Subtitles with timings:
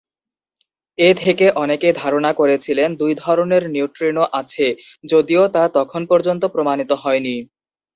[0.97, 4.67] এ থেকে অনেকে ধারণা করেছিলেন দুই ধরনের নিউট্রিনো আছে
[5.03, 7.35] যদিও তা তখন পর্যন্ত প্রমাণিত হয়নি।